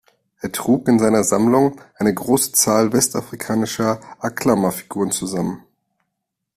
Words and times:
Er 0.39 0.51
trug 0.51 0.87
in 0.87 0.97
seiner 0.97 1.23
Sammlung 1.23 1.79
eine 1.95 2.11
große 2.11 2.53
Zahl 2.53 2.91
westafrikanischer 2.91 3.99
Aklama-Figuren 4.17 5.11
zusammen. 5.11 5.61